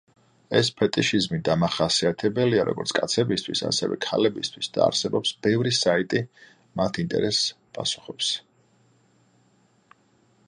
ეს 0.59 0.69
ფეტიშიზმი 0.77 1.37
დამახასიათებელია 1.47 2.63
როგორც 2.69 2.93
კაცებისთვის, 2.99 3.61
ასევე 3.67 3.97
ქალებისთვის 4.05 4.71
და 4.77 4.83
არსებობს 4.85 5.35
ბევრი 5.47 5.73
საიტი 5.81 6.21
მათ 6.81 6.99
ინტერესს 7.03 7.53
პასუხობს. 7.79 8.31